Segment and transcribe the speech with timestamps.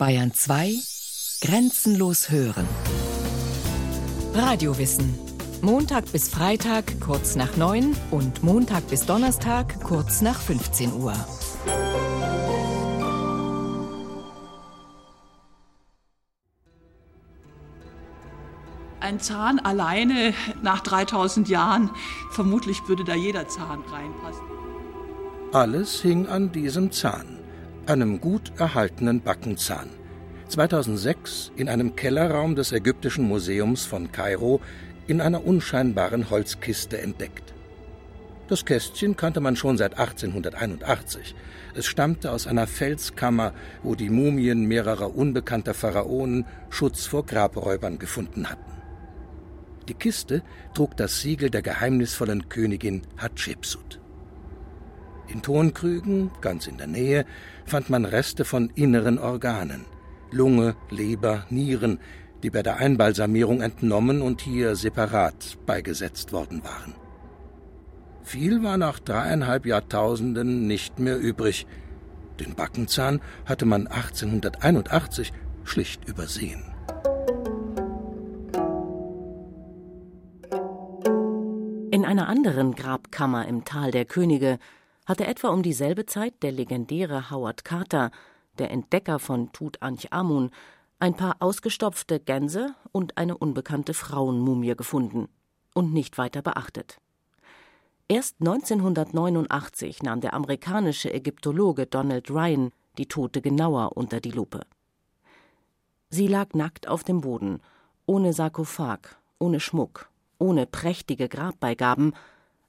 [0.00, 0.76] Bayern 2
[1.42, 2.66] Grenzenlos hören.
[4.32, 5.14] Radiowissen.
[5.60, 11.12] Montag bis Freitag kurz nach 9 und Montag bis Donnerstag kurz nach 15 Uhr.
[19.00, 20.32] Ein Zahn alleine
[20.62, 21.90] nach 3000 Jahren,
[22.30, 24.46] vermutlich würde da jeder Zahn reinpassen.
[25.52, 27.39] Alles hing an diesem Zahn
[27.90, 29.90] einem gut erhaltenen Backenzahn.
[30.48, 34.60] 2006 in einem Kellerraum des Ägyptischen Museums von Kairo
[35.08, 37.52] in einer unscheinbaren Holzkiste entdeckt.
[38.46, 41.34] Das Kästchen kannte man schon seit 1881.
[41.74, 48.48] Es stammte aus einer Felskammer, wo die Mumien mehrerer unbekannter Pharaonen Schutz vor Grabräubern gefunden
[48.48, 48.70] hatten.
[49.88, 50.42] Die Kiste
[50.74, 53.99] trug das Siegel der geheimnisvollen Königin Hatschepsut.
[55.32, 57.24] In Tonkrügen, ganz in der Nähe,
[57.64, 59.84] fand man Reste von inneren Organen,
[60.32, 62.00] Lunge, Leber, Nieren,
[62.42, 66.94] die bei der Einbalsamierung entnommen und hier separat beigesetzt worden waren.
[68.24, 71.66] Viel war nach dreieinhalb Jahrtausenden nicht mehr übrig.
[72.40, 75.32] Den Backenzahn hatte man 1881
[75.64, 76.64] schlicht übersehen.
[81.92, 84.58] In einer anderen Grabkammer im Tal der Könige
[85.10, 88.12] hatte etwa um dieselbe Zeit der legendäre Howard Carter,
[88.58, 90.52] der Entdecker von Tutanchamun,
[91.00, 95.28] ein paar ausgestopfte Gänse und eine unbekannte Frauenmumie gefunden
[95.74, 97.00] und nicht weiter beachtet.
[98.06, 104.60] Erst 1989 nahm der amerikanische Ägyptologe Donald Ryan die Tote genauer unter die Lupe.
[106.08, 107.58] Sie lag nackt auf dem Boden,
[108.06, 110.08] ohne Sarkophag, ohne Schmuck,
[110.38, 112.14] ohne prächtige Grabbeigaben,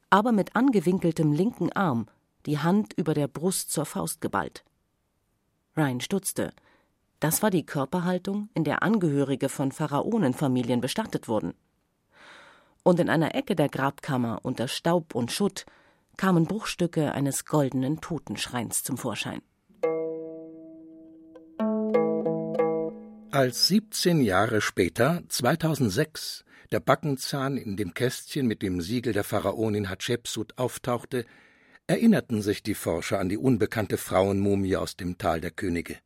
[0.09, 2.07] aber mit angewinkeltem linken Arm,
[2.45, 4.63] die Hand über der Brust zur Faust geballt.
[5.77, 6.51] Ryan stutzte.
[7.19, 11.53] Das war die Körperhaltung, in der Angehörige von Pharaonenfamilien bestattet wurden.
[12.83, 15.65] Und in einer Ecke der Grabkammer unter Staub und Schutt
[16.17, 19.41] kamen Bruchstücke eines goldenen Totenschreins zum Vorschein.
[23.31, 29.89] Als 17 Jahre später, 2006, der Backenzahn in dem Kästchen mit dem Siegel der Pharaonin
[29.89, 31.25] Hatschepsut auftauchte,
[31.91, 35.97] erinnerten sich die Forscher an die unbekannte Frauenmumie aus dem Tal der Könige.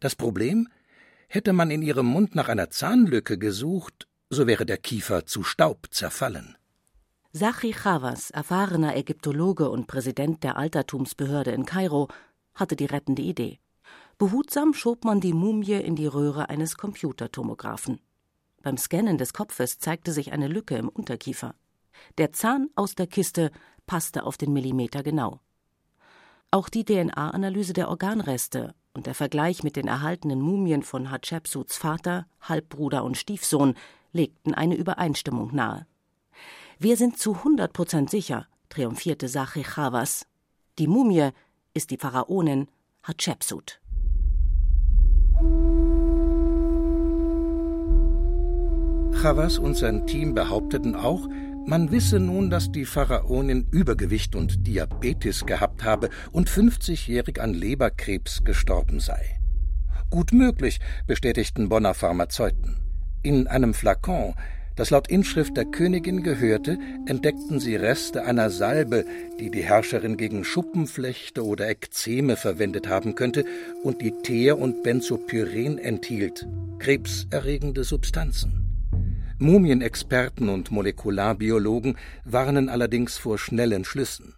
[0.00, 0.68] Das Problem?
[1.28, 5.86] Hätte man in ihrem Mund nach einer Zahnlücke gesucht, so wäre der Kiefer zu Staub
[5.90, 6.58] zerfallen.
[7.32, 12.08] Sachi Chavas, erfahrener Ägyptologe und Präsident der Altertumsbehörde in Kairo,
[12.54, 13.60] hatte die rettende Idee.
[14.18, 17.98] Behutsam schob man die Mumie in die Röhre eines Computertomographen.
[18.62, 21.54] Beim Scannen des Kopfes zeigte sich eine Lücke im Unterkiefer.
[22.18, 23.50] Der Zahn aus der Kiste
[23.88, 25.40] passte auf den Millimeter genau.
[26.52, 32.26] Auch die DNA-Analyse der Organreste und der Vergleich mit den erhaltenen Mumien von Hatschepsuts Vater,
[32.40, 33.74] Halbbruder und Stiefsohn
[34.12, 35.86] legten eine Übereinstimmung nahe.
[36.78, 40.26] Wir sind zu 100 Prozent sicher, triumphierte Sachi Chavas.
[40.78, 41.30] Die Mumie
[41.74, 42.68] ist die Pharaonin
[43.02, 43.80] Hatschepsut.
[49.20, 51.26] Chavas und sein Team behaupteten auch,
[51.68, 58.42] man wisse nun, dass die Pharaonin Übergewicht und Diabetes gehabt habe und 50-jährig an Leberkrebs
[58.42, 59.38] gestorben sei.
[60.08, 62.78] Gut möglich, bestätigten Bonner Pharmazeuten.
[63.22, 64.34] In einem Flakon,
[64.76, 69.04] das laut Inschrift der Königin gehörte, entdeckten sie Reste einer Salbe,
[69.38, 73.44] die die Herrscherin gegen Schuppenflechte oder Ekzeme verwendet haben könnte
[73.82, 76.48] und die Teer und Benzopyren enthielt,
[76.78, 78.67] krebserregende Substanzen.
[79.38, 84.34] Mumienexperten und Molekularbiologen warnen allerdings vor schnellen Schlüssen.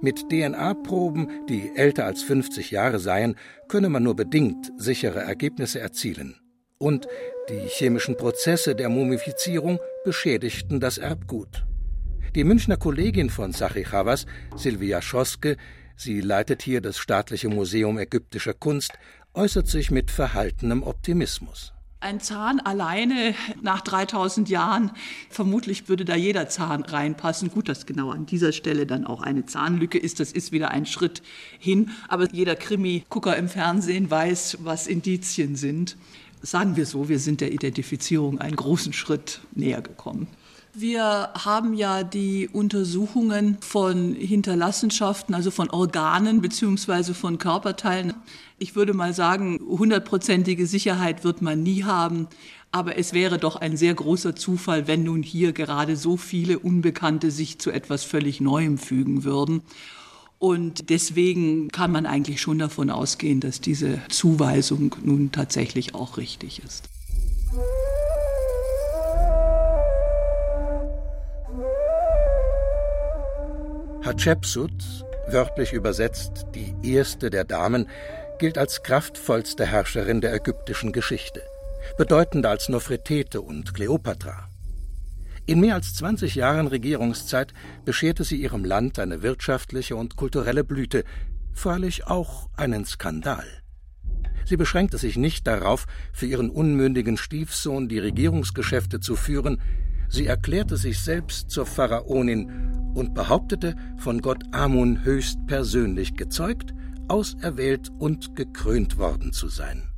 [0.00, 3.36] Mit DNA-Proben, die älter als 50 Jahre seien,
[3.68, 6.36] könne man nur bedingt sichere Ergebnisse erzielen.
[6.78, 7.06] Und
[7.48, 11.66] die chemischen Prozesse der Mumifizierung beschädigten das Erbgut.
[12.34, 15.56] Die Münchner Kollegin von Chavas, Silvia Schoske,
[15.96, 18.92] sie leitet hier das Staatliche Museum ägyptischer Kunst,
[19.34, 21.72] äußert sich mit verhaltenem Optimismus.
[22.02, 24.90] Ein Zahn alleine nach 3000 Jahren,
[25.28, 27.50] vermutlich würde da jeder Zahn reinpassen.
[27.50, 30.86] Gut, dass genau an dieser Stelle dann auch eine Zahnlücke ist, das ist wieder ein
[30.86, 31.20] Schritt
[31.58, 31.90] hin.
[32.08, 35.98] Aber jeder Krimi-Gucker im Fernsehen weiß, was Indizien sind.
[36.40, 40.26] Sagen wir so, wir sind der Identifizierung einen großen Schritt näher gekommen.
[40.72, 48.14] Wir haben ja die Untersuchungen von Hinterlassenschaften, also von Organen beziehungsweise von Körperteilen.
[48.58, 52.28] Ich würde mal sagen, hundertprozentige Sicherheit wird man nie haben.
[52.72, 57.32] Aber es wäre doch ein sehr großer Zufall, wenn nun hier gerade so viele Unbekannte
[57.32, 59.62] sich zu etwas völlig Neuem fügen würden.
[60.38, 66.62] Und deswegen kann man eigentlich schon davon ausgehen, dass diese Zuweisung nun tatsächlich auch richtig
[66.64, 66.88] ist.
[74.10, 74.72] Hatschepsut,
[75.28, 77.86] wörtlich übersetzt die erste der Damen,
[78.40, 81.42] gilt als kraftvollste Herrscherin der ägyptischen Geschichte,
[81.96, 84.48] bedeutender als Nofretete und Kleopatra.
[85.46, 87.54] In mehr als 20 Jahren Regierungszeit
[87.84, 91.04] bescherte sie ihrem Land eine wirtschaftliche und kulturelle Blüte,
[91.52, 93.46] freilich auch einen Skandal.
[94.44, 99.62] Sie beschränkte sich nicht darauf, für ihren unmündigen Stiefsohn die Regierungsgeschäfte zu führen,
[100.08, 106.74] sie erklärte sich selbst zur Pharaonin und behauptete, von Gott Amun höchst persönlich gezeugt,
[107.08, 109.90] auserwählt und gekrönt worden zu sein.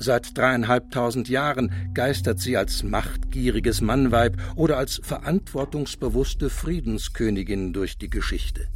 [0.00, 8.68] Seit dreieinhalbtausend Jahren geistert sie als machtgieriges Mannweib oder als verantwortungsbewusste Friedenskönigin durch die Geschichte.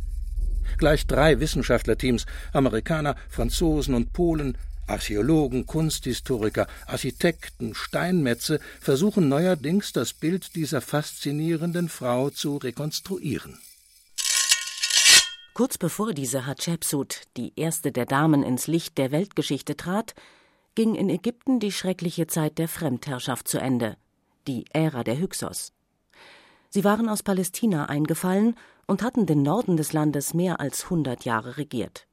[0.79, 10.55] Gleich drei Wissenschaftlerteams, Amerikaner, Franzosen und Polen, Archäologen, Kunsthistoriker, Architekten, Steinmetze versuchen neuerdings das Bild
[10.57, 13.59] dieser faszinierenden Frau zu rekonstruieren.
[15.55, 20.15] Kurz bevor diese Hatschepsut, die erste der Damen, ins Licht der Weltgeschichte trat,
[20.75, 23.97] ging in Ägypten die schreckliche Zeit der Fremdherrschaft zu Ende,
[24.47, 25.73] die Ära der Hyksos.
[26.71, 28.57] Sie waren aus Palästina eingefallen
[28.87, 32.07] und hatten den Norden des Landes mehr als hundert Jahre regiert.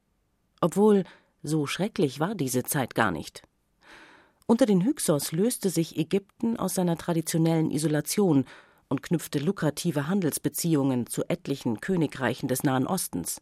[0.60, 1.04] Obwohl,
[1.42, 3.42] so schrecklich war diese Zeit gar nicht.
[4.46, 8.44] Unter den Hyksos löste sich Ägypten aus seiner traditionellen Isolation
[8.88, 13.40] und knüpfte lukrative Handelsbeziehungen zu etlichen Königreichen des Nahen Ostens.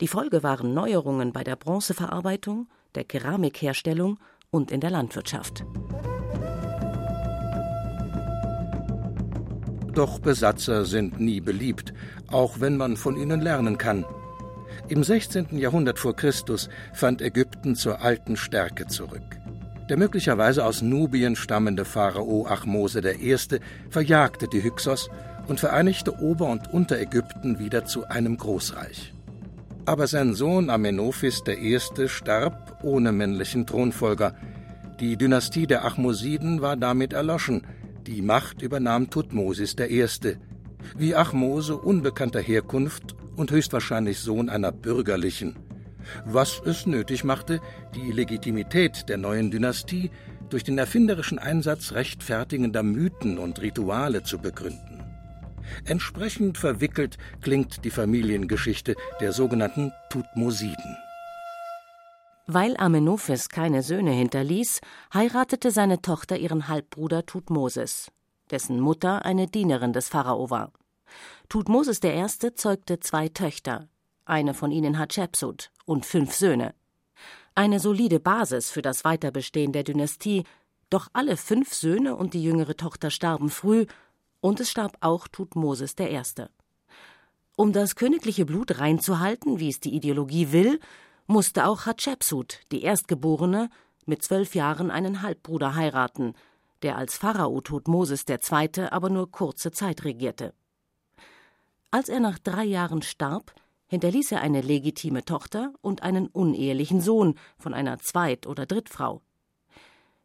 [0.00, 4.18] Die Folge waren Neuerungen bei der Bronzeverarbeitung, der Keramikherstellung
[4.50, 5.64] und in der Landwirtschaft.
[9.94, 11.94] Doch Besatzer sind nie beliebt,
[12.28, 14.04] auch wenn man von ihnen lernen kann.
[14.88, 15.56] Im 16.
[15.56, 19.38] Jahrhundert vor Christus fand Ägypten zur alten Stärke zurück.
[19.88, 23.36] Der möglicherweise aus Nubien stammende Pharao Achmose I.
[23.88, 25.08] verjagte die Hyksos
[25.48, 29.14] und vereinigte Ober- und Unterägypten wieder zu einem Großreich.
[29.86, 31.78] Aber sein Sohn Amenophis I.
[32.06, 34.34] starb ohne männlichen Thronfolger.
[35.00, 37.66] Die Dynastie der Achmosiden war damit erloschen.
[38.06, 40.06] Die Macht übernahm Thutmosis I.,
[40.98, 45.56] wie Achmose unbekannter Herkunft und höchstwahrscheinlich Sohn einer bürgerlichen,
[46.24, 47.60] was es nötig machte,
[47.94, 50.10] die Legitimität der neuen Dynastie
[50.50, 55.02] durch den erfinderischen Einsatz rechtfertigender Mythen und Rituale zu begründen.
[55.84, 60.96] Entsprechend verwickelt klingt die Familiengeschichte der sogenannten Tutmosiden.
[62.46, 64.80] Weil Amenophis keine Söhne hinterließ,
[65.14, 68.10] heiratete seine Tochter ihren Halbbruder Tutmosis,
[68.50, 70.70] dessen Mutter eine Dienerin des Pharao war.
[71.48, 72.26] Tutmosis I.
[72.54, 73.88] zeugte zwei Töchter,
[74.24, 76.74] eine von ihnen Hatschepsut, und fünf Söhne.
[77.54, 80.44] Eine solide Basis für das Weiterbestehen der Dynastie,
[80.90, 83.86] doch alle fünf Söhne und die jüngere Tochter starben früh
[84.40, 86.20] und es starb auch Tutmosis I.
[87.56, 90.80] Um das königliche Blut reinzuhalten, wie es die Ideologie will,
[91.26, 93.70] musste auch Hatschepsut, die Erstgeborene,
[94.06, 96.34] mit zwölf Jahren einen Halbbruder heiraten,
[96.82, 98.88] der als Pharao Tutmosis II.
[98.90, 100.52] aber nur kurze Zeit regierte.
[101.94, 103.54] Als er nach drei Jahren starb,
[103.86, 109.22] hinterließ er eine legitime Tochter und einen unehelichen Sohn von einer Zweit- oder Drittfrau.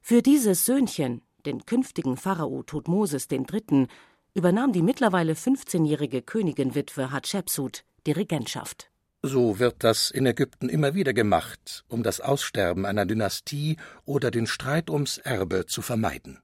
[0.02, 3.86] Für dieses Söhnchen, den künftigen Pharao Tutmosis III.,
[4.34, 8.90] übernahm die mittlerweile 15-jährige Königinwitwe Hatschepsut die Regentschaft.
[9.22, 14.48] So wird das in Ägypten immer wieder gemacht, um das Aussterben einer Dynastie oder den
[14.48, 16.40] Streit ums Erbe zu vermeiden.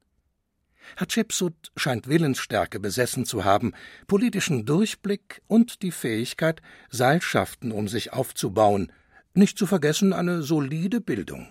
[0.97, 3.73] Hatschepsut scheint Willensstärke besessen zu haben,
[4.07, 8.91] politischen Durchblick und die Fähigkeit, Seilschaften um sich aufzubauen,
[9.33, 11.47] nicht zu vergessen eine solide Bildung.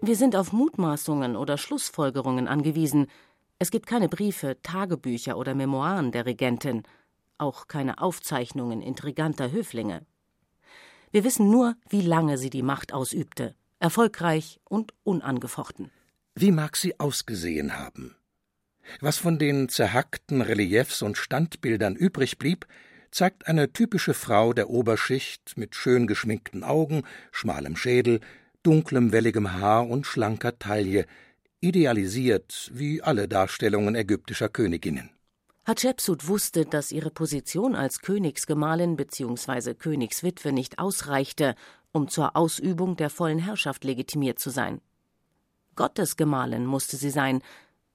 [0.00, 3.08] Wir sind auf Mutmaßungen oder Schlussfolgerungen angewiesen.
[3.58, 6.84] Es gibt keine Briefe, Tagebücher oder Memoiren der Regentin,
[7.36, 10.06] auch keine Aufzeichnungen intriganter Höflinge.
[11.10, 15.90] Wir wissen nur, wie lange sie die Macht ausübte, erfolgreich und unangefochten.
[16.34, 18.14] Wie mag sie ausgesehen haben?
[19.00, 22.66] Was von den zerhackten Reliefs und Standbildern übrig blieb,
[23.10, 28.20] zeigt eine typische Frau der Oberschicht mit schön geschminkten Augen, schmalem Schädel,
[28.62, 31.06] dunklem, welligem Haar und schlanker Taille,
[31.60, 35.10] idealisiert wie alle Darstellungen ägyptischer Königinnen.
[35.64, 39.74] Hatschepsut wusste, dass ihre Position als Königsgemahlin bzw.
[39.74, 41.56] Königswitwe nicht ausreichte,
[41.98, 44.80] um zur Ausübung der vollen Herrschaft legitimiert zu sein.
[45.74, 47.42] Gottesgemahlin musste sie sein,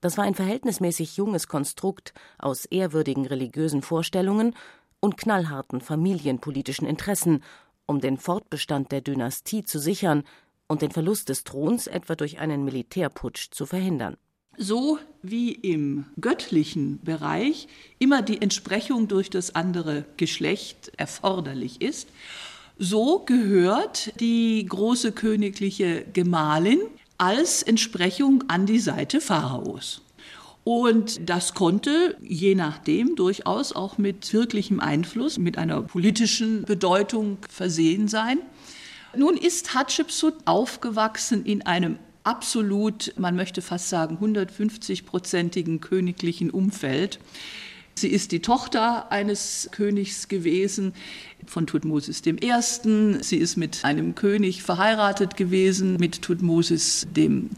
[0.04, 4.54] Das war ein verhältnismäßig junges Konstrukt aus ehrwürdigen religiösen Vorstellungen
[5.00, 7.42] und knallharten familienpolitischen Interessen,
[7.86, 10.24] um den Fortbestand der Dynastie zu sichern
[10.66, 14.18] und den Verlust des Throns etwa durch einen Militärputsch zu verhindern.
[14.58, 17.66] So wie im göttlichen Bereich
[17.98, 22.10] immer die Entsprechung durch das andere Geschlecht erforderlich ist,
[22.78, 26.80] so gehört die große königliche Gemahlin
[27.18, 30.02] als Entsprechung an die Seite Pharaos.
[30.64, 38.08] Und das konnte je nachdem durchaus auch mit wirklichem Einfluss, mit einer politischen Bedeutung versehen
[38.08, 38.38] sein.
[39.14, 47.20] Nun ist Hatschepsut aufgewachsen in einem absolut, man möchte fast sagen, 150-prozentigen königlichen Umfeld.
[47.96, 50.94] Sie ist die Tochter eines Königs gewesen,
[51.46, 52.52] von Tutmosis I.
[53.20, 57.50] Sie ist mit einem König verheiratet gewesen, mit Tutmosis II.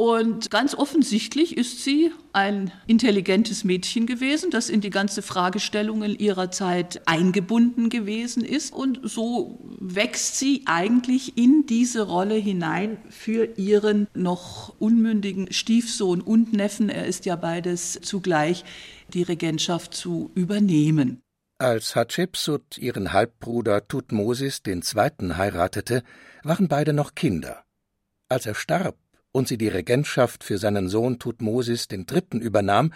[0.00, 6.50] Und ganz offensichtlich ist sie ein intelligentes Mädchen gewesen, das in die ganze Fragestellungen ihrer
[6.50, 8.72] Zeit eingebunden gewesen ist.
[8.72, 16.54] Und so wächst sie eigentlich in diese Rolle hinein für ihren noch unmündigen Stiefsohn und
[16.54, 18.64] Neffen, er ist ja beides zugleich,
[19.12, 21.20] die Regentschaft zu übernehmen.
[21.58, 24.80] Als Hatschepsut ihren Halbbruder Tutmosis II.
[25.36, 26.04] heiratete,
[26.42, 27.64] waren beide noch Kinder.
[28.30, 28.96] Als er starb,
[29.32, 32.38] und sie die Regentschaft für seinen Sohn Tutmosis III.
[32.38, 32.92] übernahm,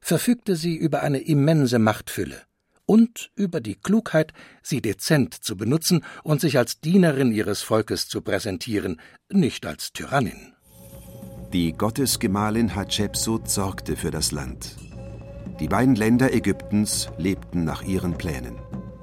[0.00, 2.42] verfügte sie über eine immense Machtfülle
[2.88, 8.22] und über die Klugheit, sie dezent zu benutzen und sich als Dienerin ihres Volkes zu
[8.22, 10.54] präsentieren, nicht als Tyrannin.
[11.52, 14.76] Die Gottesgemahlin Hatschepsut sorgte für das Land.
[15.60, 18.56] Die beiden Länder Ägyptens lebten nach ihren Plänen.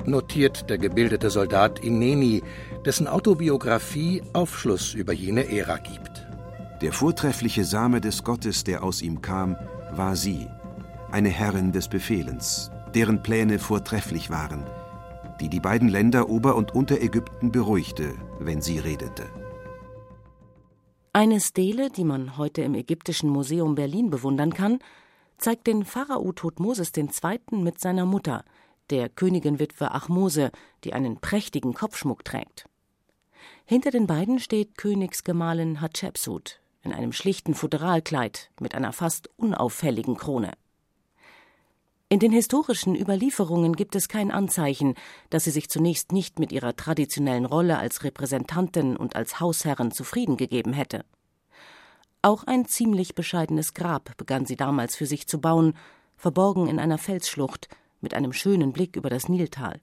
[0.05, 2.43] Notiert der gebildete Soldat Ineni,
[2.85, 6.14] dessen Autobiografie Aufschluss über jene Ära gibt.
[6.81, 9.55] Der vortreffliche Same des Gottes, der aus ihm kam,
[9.91, 10.47] war sie,
[11.09, 14.65] eine Herrin des Befehlens, deren Pläne vortrefflich waren,
[15.39, 19.23] die die beiden Länder Ober- und Unterägypten beruhigte, wenn sie redete.
[21.13, 24.79] Eine Stele, die man heute im Ägyptischen Museum Berlin bewundern kann,
[25.37, 27.39] zeigt den Pharao Thutmosis II.
[27.51, 28.43] mit seiner Mutter,
[28.89, 30.51] der Königinwitwe Achmose,
[30.83, 32.67] die einen prächtigen Kopfschmuck trägt.
[33.63, 40.51] Hinter den beiden steht Königsgemahlin Hatschepsut, in einem schlichten Futteralkleid mit einer fast unauffälligen Krone.
[42.07, 44.93] In den historischen Überlieferungen gibt es kein Anzeichen,
[45.31, 50.37] dass sie sich zunächst nicht mit ihrer traditionellen Rolle als Repräsentantin und als Hausherrin zufrieden
[50.37, 51.03] gegeben hätte.
[52.21, 55.73] Auch ein ziemlich bescheidenes Grab begann sie damals für sich zu bauen,
[56.15, 57.67] verborgen in einer Felsschlucht
[58.01, 59.81] mit einem schönen Blick über das Niltal.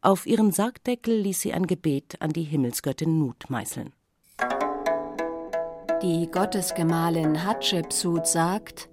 [0.00, 3.92] Auf ihren Sargdeckel ließ sie ein Gebet an die Himmelsgöttin Nut meißeln.
[6.02, 8.90] Die Gottesgemahlin Hatschepsut sagt: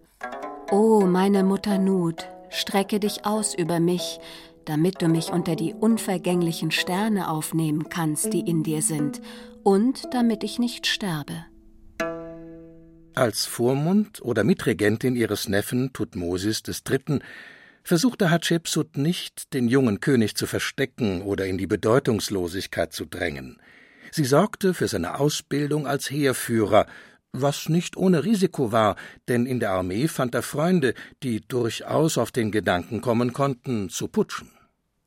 [0.71, 4.19] O meine Mutter Nut, strecke dich aus über mich,
[4.63, 9.21] damit du mich unter die unvergänglichen Sterne aufnehmen kannst, die in dir sind,
[9.63, 11.45] und damit ich nicht sterbe.
[13.15, 17.19] Als Vormund oder Mitregentin ihres Neffen Tutmosis III.
[17.83, 23.59] versuchte Hatschepsut nicht, den jungen König zu verstecken oder in die Bedeutungslosigkeit zu drängen.
[24.15, 26.85] Sie sorgte für seine Ausbildung als Heerführer,
[27.31, 28.95] was nicht ohne Risiko war,
[29.27, 30.93] denn in der Armee fand er Freunde,
[31.23, 34.51] die durchaus auf den Gedanken kommen konnten, zu putschen.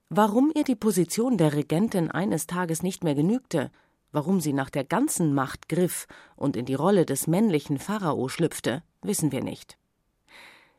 [0.09, 3.71] Warum ihr die Position der Regentin eines Tages nicht mehr genügte,
[4.11, 8.83] warum sie nach der ganzen Macht griff und in die Rolle des männlichen Pharao schlüpfte,
[9.03, 9.79] wissen wir nicht.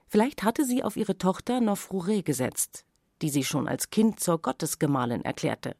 [0.09, 2.83] Vielleicht hatte sie auf ihre Tochter Nofrure gesetzt,
[3.21, 5.77] die sie schon als Kind zur Gottesgemahlin erklärte.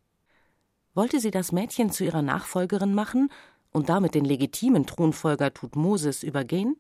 [0.97, 3.29] Wollte sie das Mädchen zu ihrer Nachfolgerin machen
[3.71, 6.75] und damit den legitimen Thronfolger Tutmosis übergehen?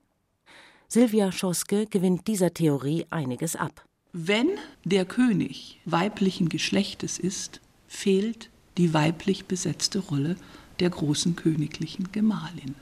[0.87, 3.85] Silvia Schoske gewinnt dieser Theorie einiges ab.
[4.13, 4.47] Wenn
[4.85, 10.35] der König weiblichen Geschlechtes ist, fehlt die weiblich besetzte Rolle
[10.79, 12.73] der großen königlichen Gemahlin.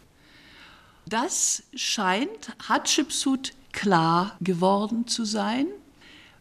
[1.05, 5.67] Das scheint Hatschepsut klar geworden zu sein,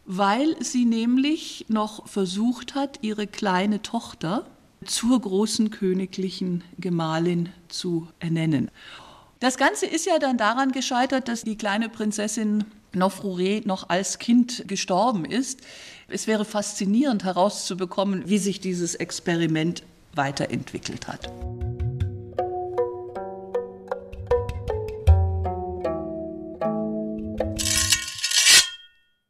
[0.05, 4.45] weil sie nämlich noch versucht hat, ihre kleine Tochter
[4.85, 8.71] zur großen königlichen Gemahlin zu ernennen.
[9.39, 12.63] Das Ganze ist ja dann daran gescheitert, dass die kleine Prinzessin
[12.93, 15.61] Nofrure noch als Kind gestorben ist.
[16.07, 21.29] Es wäre faszinierend herauszubekommen, wie sich dieses Experiment weiterentwickelt hat.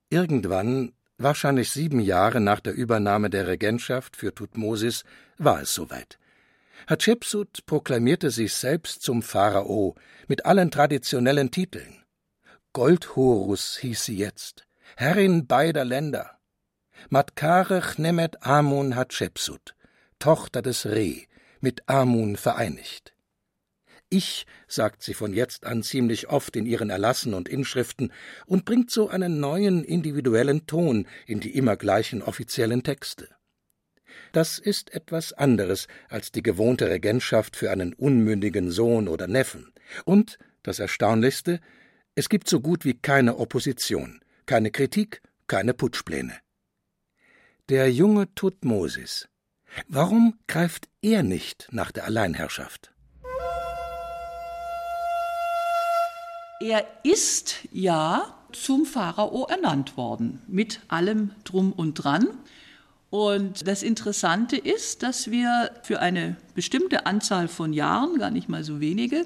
[0.10, 5.04] Irgendwann Wahrscheinlich sieben Jahre nach der Übernahme der Regentschaft für Tutmosis
[5.38, 6.20] war es soweit.
[6.88, 9.96] Hatschepsut proklamierte sich selbst zum Pharao
[10.28, 12.04] mit allen traditionellen Titeln.
[12.74, 14.68] Goldhorus hieß sie jetzt,
[14.98, 16.38] Herrin beider Länder.
[17.10, 19.76] Matkare Chnemet Amun Hatschepsut,
[20.20, 21.24] Tochter des Re,
[21.60, 23.15] mit Amun vereinigt.
[24.10, 28.12] Ich, sagt sie von jetzt an ziemlich oft in ihren Erlassen und Inschriften
[28.46, 33.30] und bringt so einen neuen individuellen Ton in die immer gleichen offiziellen Texte.
[34.32, 39.74] Das ist etwas anderes als die gewohnte Regentschaft für einen unmündigen Sohn oder Neffen.
[40.04, 41.60] Und, das Erstaunlichste,
[42.16, 46.34] es gibt so gut wie keine Opposition, keine Kritik, keine Putschpläne.
[47.70, 49.28] Der junge Tutmosis.
[49.88, 52.95] Warum greift er nicht nach der Alleinherrschaft?
[56.62, 62.30] Er ist ja zum Pharao ernannt worden, mit allem drum und dran.
[63.10, 68.64] Und das Interessante ist, dass wir für eine bestimmte Anzahl von Jahren, gar nicht mal
[68.64, 69.26] so wenige,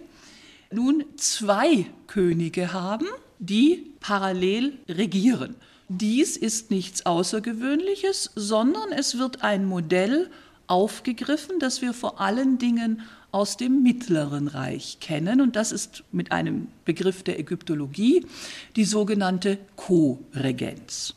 [0.72, 3.08] nun zwei Könige haben,
[3.38, 5.56] die parallel regieren.
[5.88, 10.30] Dies ist nichts Außergewöhnliches, sondern es wird ein Modell
[10.70, 15.42] aufgegriffen, das wir vor allen Dingen aus dem Mittleren Reich kennen.
[15.42, 18.26] Und das ist mit einem Begriff der Ägyptologie
[18.76, 21.16] die sogenannte Co-Regenz.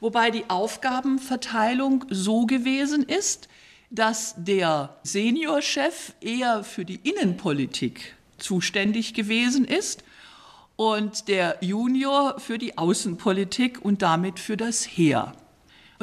[0.00, 3.48] Wobei die Aufgabenverteilung so gewesen ist,
[3.90, 10.04] dass der Seniorchef eher für die Innenpolitik zuständig gewesen ist
[10.76, 15.32] und der Junior für die Außenpolitik und damit für das Heer.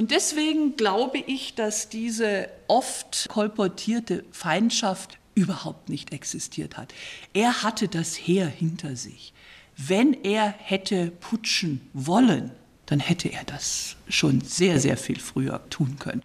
[0.01, 6.91] Und deswegen glaube ich, dass diese oft kolportierte Feindschaft überhaupt nicht existiert hat.
[7.33, 9.31] Er hatte das Heer hinter sich.
[9.77, 12.49] Wenn er hätte putschen wollen,
[12.87, 16.23] dann hätte er das schon sehr, sehr viel früher tun können.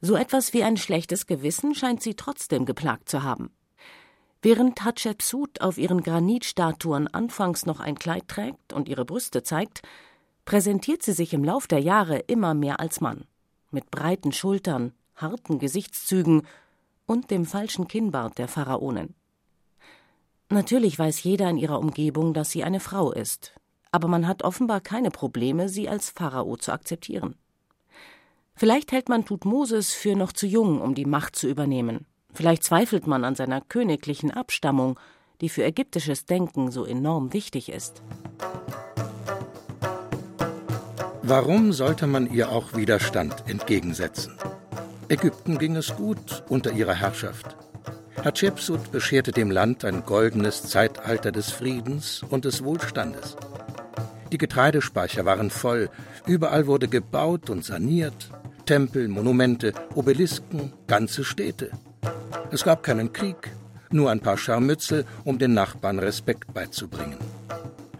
[0.00, 3.50] So etwas wie ein schlechtes Gewissen scheint sie trotzdem geplagt zu haben.
[4.40, 9.82] Während Hatschepsut auf ihren Granitstatuen anfangs noch ein Kleid trägt und ihre Brüste zeigt,
[10.44, 13.24] präsentiert sie sich im Lauf der Jahre immer mehr als Mann.
[13.70, 16.42] Mit breiten Schultern, harten Gesichtszügen
[17.06, 19.14] und dem falschen Kinnbart der Pharaonin.
[20.48, 23.52] Natürlich weiß jeder in ihrer Umgebung, dass sie eine Frau ist,
[23.92, 27.36] aber man hat offenbar keine Probleme, sie als Pharao zu akzeptieren.
[28.56, 32.06] Vielleicht hält man Tutmosis für noch zu jung, um die Macht zu übernehmen.
[32.32, 34.98] Vielleicht zweifelt man an seiner königlichen Abstammung,
[35.40, 38.02] die für ägyptisches Denken so enorm wichtig ist.
[41.30, 44.32] Warum sollte man ihr auch Widerstand entgegensetzen?
[45.08, 47.56] Ägypten ging es gut unter ihrer Herrschaft.
[48.24, 53.36] Hatschepsut bescherte dem Land ein goldenes Zeitalter des Friedens und des Wohlstandes.
[54.32, 55.88] Die Getreidespeicher waren voll,
[56.26, 58.32] überall wurde gebaut und saniert,
[58.66, 61.70] Tempel, Monumente, Obelisken, ganze Städte.
[62.50, 63.52] Es gab keinen Krieg,
[63.92, 67.18] nur ein paar Scharmützel, um den Nachbarn Respekt beizubringen.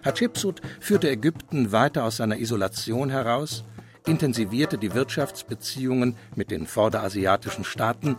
[0.04, 3.64] Hatschepsut führte Ägypten weiter aus seiner Isolation heraus
[4.06, 8.16] intensivierte die Wirtschaftsbeziehungen mit den vorderasiatischen Staaten.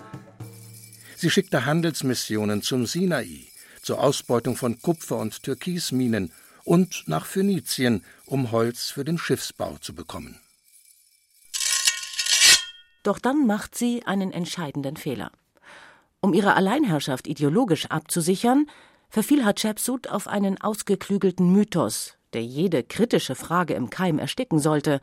[1.15, 3.47] Sie schickte Handelsmissionen zum Sinai,
[3.81, 6.31] zur Ausbeutung von Kupfer- und Türkisminen
[6.63, 10.39] und nach Phönizien, um Holz für den Schiffsbau zu bekommen.
[13.03, 15.31] Doch dann macht sie einen entscheidenden Fehler.
[16.19, 18.67] Um ihre Alleinherrschaft ideologisch abzusichern,
[19.11, 24.99] verfiel Hatschepsut auf einen ausgeklügelten Mythos, der jede kritische Frage im Keim ersticken sollte,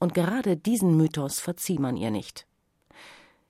[0.00, 2.46] und gerade diesen Mythos verzieh man ihr nicht.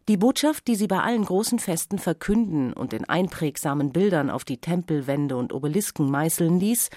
[0.09, 4.59] Die Botschaft, die sie bei allen großen Festen verkünden und in einprägsamen Bildern auf die
[4.59, 6.91] Tempelwände und Obelisken meißeln ließ,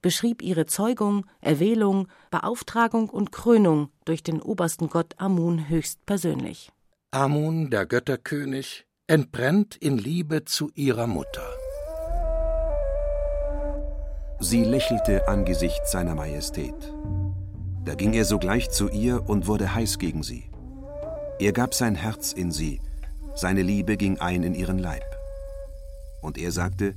[0.00, 6.70] beschrieb ihre Zeugung, Erwählung, Beauftragung und Krönung durch den obersten Gott Amun höchstpersönlich.
[7.10, 11.63] Amun, der Götterkönig, entbrennt in Liebe zu ihrer Mutter.
[14.46, 16.74] Sie lächelte angesichts seiner Majestät.
[17.86, 20.50] Da ging er sogleich zu ihr und wurde heiß gegen sie.
[21.38, 22.82] Er gab sein Herz in sie,
[23.34, 25.06] seine Liebe ging ein in ihren Leib.
[26.20, 26.94] Und er sagte,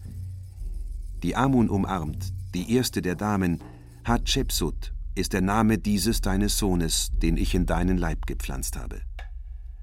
[1.24, 3.64] die Amun umarmt, die erste der Damen,
[4.04, 9.00] Hatschepsut, ist der Name dieses deines Sohnes, den ich in deinen Leib gepflanzt habe.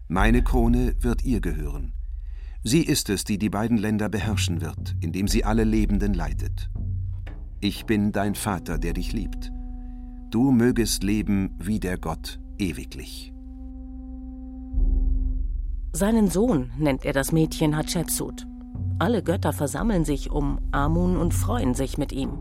[0.07, 1.95] Meine Krone wird ihr gehören.
[2.63, 6.69] Sie ist es, die die beiden Länder beherrschen wird, indem sie alle Lebenden leitet.
[7.61, 9.55] Ich bin dein Vater, der dich liebt
[10.35, 13.33] du mögest leben wie der Gott ewiglich.
[15.93, 18.45] Seinen Sohn nennt er das Mädchen Hatschepsut.
[18.99, 22.39] Alle Götter versammeln sich um Amun und freuen sich mit ihm.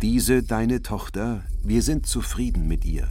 [0.00, 3.06] Diese deine Tochter, wir sind zufrieden mit ihr.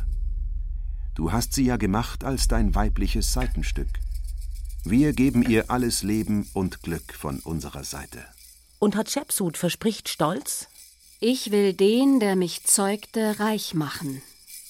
[1.13, 3.89] Du hast sie ja gemacht als dein weibliches Seitenstück.
[4.83, 8.25] Wir geben ihr alles Leben und Glück von unserer Seite.
[8.79, 10.67] Und Hatschepsut verspricht stolz:
[11.19, 14.21] Ich will den, der mich zeugte, reich machen.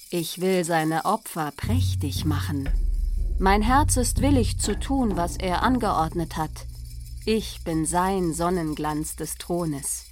[0.10, 2.70] Ich will seine Opfer prächtig machen.
[3.40, 6.66] Mein Herz ist willig zu tun, was er angeordnet hat.
[7.26, 10.06] Ich bin sein Sonnenglanz des Thrones.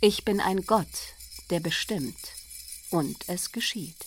[0.00, 0.86] Ich bin ein Gott,
[1.50, 2.16] der bestimmt.
[2.90, 4.06] Und es geschieht.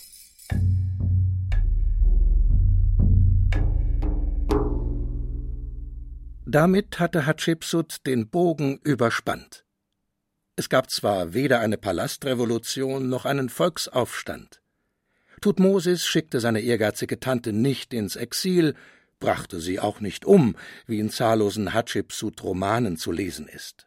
[6.56, 9.66] Damit hatte Hatschepsut den Bogen überspannt.
[10.56, 14.62] Es gab zwar weder eine Palastrevolution noch einen Volksaufstand.
[15.42, 18.74] Tutmosis schickte seine ehrgeizige Tante nicht ins Exil,
[19.20, 23.86] brachte sie auch nicht um, wie in zahllosen Hatschepsut-Romanen zu lesen ist.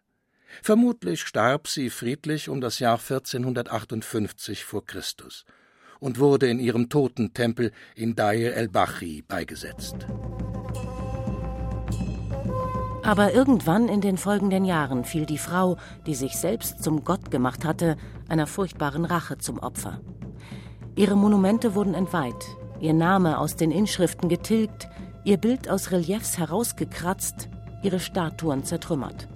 [0.62, 5.44] Vermutlich starb sie friedlich um das Jahr 1458 vor Christus
[6.00, 10.06] und wurde in ihrem Totentempel in Dair el-Bachi beigesetzt.
[13.04, 17.66] Aber irgendwann in den folgenden Jahren fiel die Frau, die sich selbst zum Gott gemacht
[17.66, 20.02] hatte, einer furchtbaren Rache zum Opfer.
[20.96, 24.90] Ihre Monumente wurden entweiht, ihr Name aus den Inschriften getilgt,
[25.24, 27.50] ihr Bild aus Reliefs herausgekratzt,
[27.84, 29.28] ihre Statuen zertrümmert.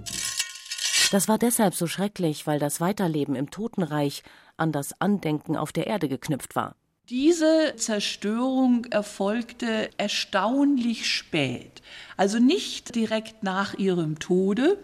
[1.10, 4.22] Das war deshalb so schrecklich, weil das Weiterleben im Totenreich
[4.56, 6.76] an das Andenken auf der Erde geknüpft war.
[7.10, 11.82] Diese Zerstörung erfolgte erstaunlich spät,
[12.16, 14.78] also nicht direkt nach ihrem Tode,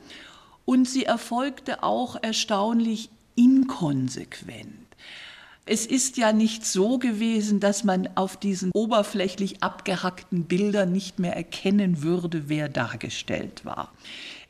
[0.66, 4.79] und sie erfolgte auch erstaunlich inkonsequent.
[5.72, 11.36] Es ist ja nicht so gewesen, dass man auf diesen oberflächlich abgehackten Bildern nicht mehr
[11.36, 13.92] erkennen würde, wer dargestellt war.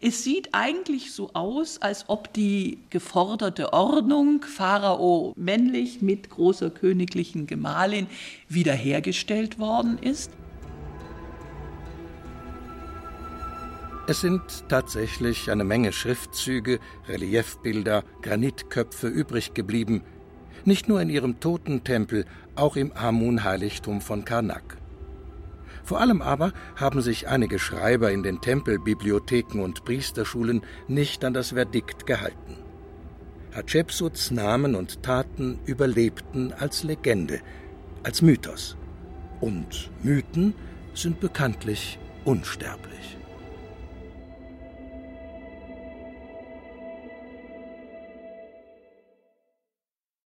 [0.01, 7.47] Es sieht eigentlich so aus, als ob die geforderte Ordnung, Pharao männlich mit großer königlichen
[7.47, 8.07] Gemahlin,
[8.49, 10.31] wiederhergestellt worden ist.
[14.09, 20.03] Es sind tatsächlich eine Menge Schriftzüge, Reliefbilder, Granitköpfe übrig geblieben,
[20.65, 24.79] nicht nur in ihrem Totentempel, auch im Amun-Heiligtum von Karnak.
[25.85, 31.51] Vor allem aber haben sich einige Schreiber in den Tempelbibliotheken und Priesterschulen nicht an das
[31.51, 32.57] Verdikt gehalten.
[33.53, 37.41] Hatschepsuts Namen und Taten überlebten als Legende,
[38.05, 38.77] als Mythos.
[39.41, 40.55] Und Mythen
[40.95, 43.17] sind bekanntlich unsterblich.